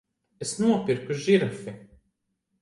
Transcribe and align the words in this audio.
Es 0.45 0.53
nopirku 0.61 1.19
žirafi! 1.27 1.75